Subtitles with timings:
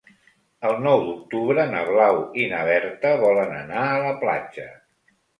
[0.67, 4.65] El nou d'octubre na Blau i na Berta volen anar a la platja.